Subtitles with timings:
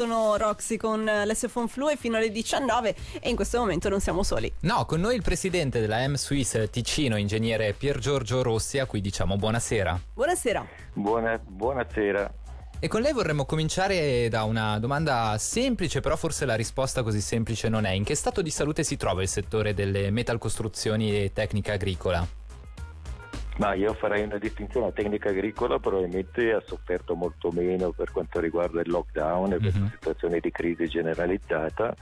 [0.00, 4.22] Sono Roxy con l'SFON Flu e fino alle 19 e in questo momento non siamo
[4.22, 4.50] soli.
[4.60, 9.02] No, con noi il presidente della M Swiss Ticino, ingegnere Pier Giorgio Rossi, a cui
[9.02, 10.00] diciamo buonasera.
[10.14, 10.66] Buonasera.
[10.94, 12.32] Buona, buonasera.
[12.78, 17.68] E con lei vorremmo cominciare da una domanda semplice, però forse la risposta così semplice
[17.68, 17.90] non è.
[17.90, 22.26] In che stato di salute si trova il settore delle metalcostruzioni e tecnica agricola?
[23.60, 28.40] Ma io farei una distinzione, la tecnica agricola probabilmente ha sofferto molto meno per quanto
[28.40, 29.82] riguarda il lockdown e per Mhm.
[29.82, 31.94] la situazione di crisi generalizzata,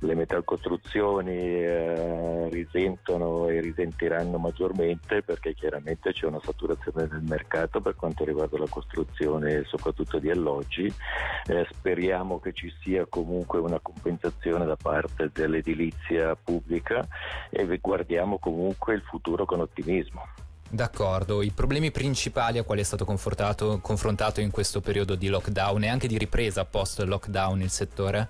[0.00, 7.96] le metalcostruzioni eh, risentono e risentiranno maggiormente perché chiaramente c'è una saturazione del mercato per
[7.96, 10.92] quanto riguarda la costruzione soprattutto di alloggi,
[11.50, 17.08] Eh, speriamo che ci sia comunque una compensazione da parte dell'edilizia pubblica
[17.48, 20.26] e guardiamo comunque il futuro con ottimismo.
[20.70, 25.88] D'accordo, i problemi principali a quali è stato confrontato in questo periodo di lockdown e
[25.88, 28.28] anche di ripresa post lockdown il settore?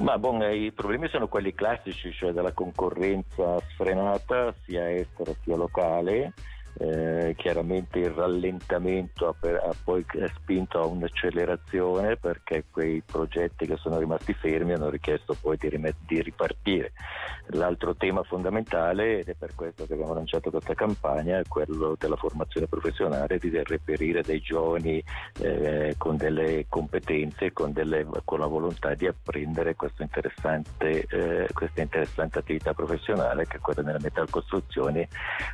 [0.00, 5.56] Ma bon, eh, i problemi sono quelli classici, cioè della concorrenza sfrenata sia estera sia
[5.56, 6.32] locale.
[6.78, 13.76] Eh, chiaramente il rallentamento ha, per- ha poi spinto a un'accelerazione perché quei progetti che
[13.76, 16.92] sono rimasti fermi hanno richiesto poi di, rimet- di ripartire.
[17.48, 22.16] L'altro tema fondamentale, ed è per questo che abbiamo lanciato questa campagna, è quello della
[22.16, 25.02] formazione professionale, di reperire dei giovani
[25.40, 32.38] eh, con delle competenze, con, delle- con la volontà di apprendere interessante, eh, questa interessante
[32.38, 35.08] attività professionale che è quella nella metalcostruzione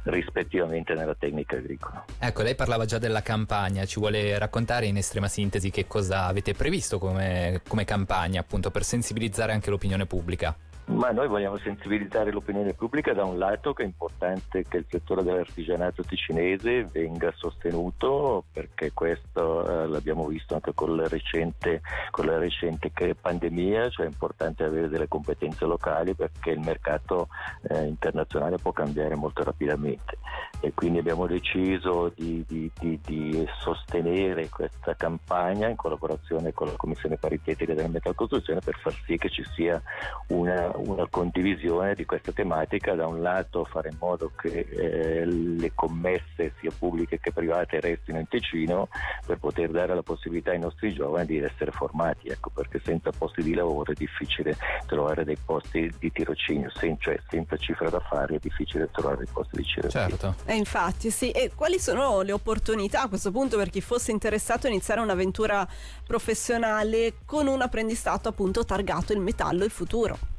[0.05, 2.05] rispettivamente nella tecnica agricola.
[2.19, 6.55] Ecco, lei parlava già della campagna, ci vuole raccontare in estrema sintesi che cosa avete
[6.55, 10.57] previsto come, come campagna appunto per sensibilizzare anche l'opinione pubblica?
[10.89, 15.23] Ma noi vogliamo sensibilizzare l'opinione pubblica da un lato che è importante che il settore
[15.23, 22.91] dell'artigianato ticinese venga sostenuto perché questo eh, l'abbiamo visto anche con recente, con la recente
[23.15, 27.29] pandemia, cioè è importante avere delle competenze locali perché il mercato
[27.69, 30.17] eh, internazionale può cambiare molto rapidamente.
[30.61, 36.77] E quindi abbiamo deciso di, di- di- di sostenere questa campagna in collaborazione con la
[36.77, 39.81] Commissione Paritetica della Metalcostruzione per far sì che ci sia
[40.29, 45.73] una, una condivisione di questa tematica, da un lato fare in modo che eh, le
[45.75, 48.89] commesse sia pubbliche che private restino in Ticino
[49.27, 53.43] per poter dare la possibilità ai nostri giovani di essere formati, ecco, perché senza posti
[53.43, 54.57] di lavoro è difficile
[54.87, 59.29] trovare dei posti di tirocinio, sen- cioè senza cifra da fare è difficile trovare dei
[59.33, 60.09] posti di tirocinio.
[60.09, 60.35] Certo.
[60.45, 64.67] E infatti sì, e quali sono le opportunità a questo punto per chi fosse interessato
[64.67, 65.67] a iniziare un'avventura
[66.07, 70.38] professionale con un apprendistato appunto targato il metallo e il futuro?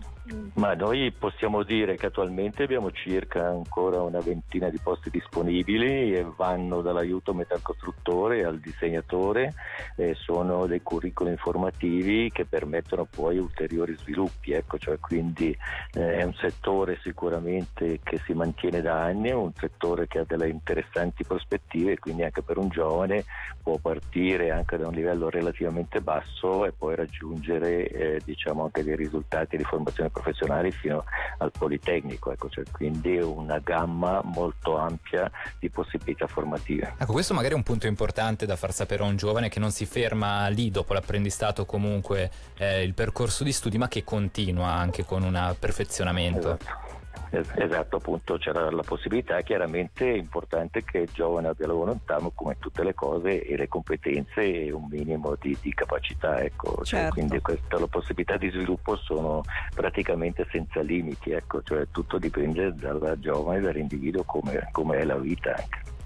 [0.53, 6.25] Ma noi possiamo dire che attualmente abbiamo circa ancora una ventina di posti disponibili e
[6.35, 9.53] vanno dall'aiuto metalcostruttore al disegnatore,
[9.95, 15.55] e sono dei curriculum informativi che permettono poi ulteriori sviluppi, ecco, cioè quindi
[15.93, 20.25] eh, è un settore sicuramente che si mantiene da anni, è un settore che ha
[20.27, 23.25] delle interessanti prospettive quindi anche per un giovane
[23.61, 28.95] può partire anche da un livello relativamente basso e poi raggiungere eh, diciamo anche dei
[28.95, 31.03] risultati di formazione professionale fino
[31.37, 36.93] al Politecnico, ecco, cioè quindi una gamma molto ampia di possibilità formative.
[36.97, 39.71] Ecco, questo magari è un punto importante da far sapere a un giovane che non
[39.71, 45.05] si ferma lì dopo l'apprendistato comunque eh, il percorso di studi, ma che continua anche
[45.05, 46.57] con un perfezionamento.
[46.59, 46.88] Esatto.
[47.31, 52.19] Es- Esatto, appunto c'era la possibilità, chiaramente è importante che il giovane abbia la volontà,
[52.19, 56.83] ma come tutte le cose, e le competenze e un minimo di, di capacità, ecco.
[56.83, 57.13] Cioè, Certo.
[57.13, 61.61] quindi questa, le possibilità di sviluppo sono praticamente senza limiti, ecco.
[61.61, 65.97] cioè, tutto dipende dal giovane, dall'individuo, come, come è la vita anche.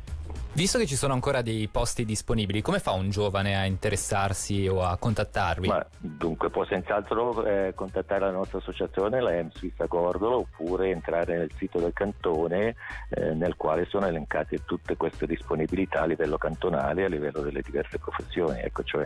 [0.55, 4.83] Visto che ci sono ancora dei posti disponibili, come fa un giovane a interessarsi o
[4.83, 5.67] a contattarvi?
[5.67, 11.37] Ma dunque può senz'altro eh, contattare la nostra associazione, la M Suisse Gordolo, oppure entrare
[11.39, 12.75] nel sito del cantone
[13.09, 17.97] eh, nel quale sono elencate tutte queste disponibilità a livello cantonale a livello delle diverse
[17.97, 18.59] professioni.
[18.59, 19.03] Ecco, cioè,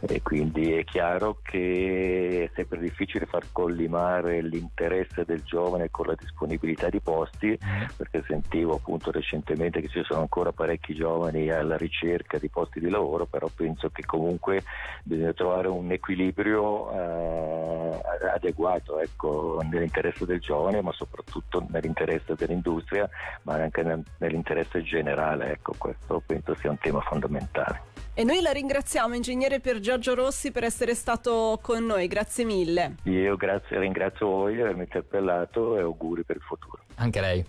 [0.00, 6.14] e quindi è chiaro che è sempre difficile far collimare l'interesse del giovane con la
[6.14, 7.84] disponibilità di posti, Mm.
[7.96, 12.88] perché sentivo appunto recentemente che ci sono ancora parecchi giovani alla ricerca di posti di
[12.88, 14.62] lavoro, però penso che comunque
[15.04, 18.00] bisogna trovare un equilibrio eh,
[18.34, 23.08] adeguato ecco, nell'interesse del giovane, ma soprattutto nell'interesse dell'industria,
[23.42, 25.52] ma anche nel- nell'interesse generale.
[25.52, 27.88] Ecco, questo penso sia un tema fondamentale.
[28.12, 32.06] E noi la ringraziamo, ingegnere Pier Giorgio Rossi, per essere stato con noi.
[32.06, 32.96] Grazie mille.
[33.04, 36.82] Io grazie- ringrazio voi di avermi interpellato e auguri per il futuro.
[36.96, 37.44] Anche lei.